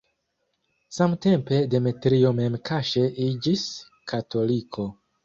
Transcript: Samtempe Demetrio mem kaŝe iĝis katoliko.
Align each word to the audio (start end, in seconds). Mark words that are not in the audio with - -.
Samtempe 0.95 1.59
Demetrio 1.73 2.31
mem 2.37 2.55
kaŝe 2.71 3.05
iĝis 3.27 3.67
katoliko. 4.15 4.89